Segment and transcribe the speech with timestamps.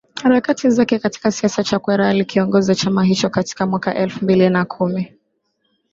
[0.23, 5.13] Harakati zake katika siasa Chakwera alikiongoza chama hicho katika mwaka elfu mbili na kumi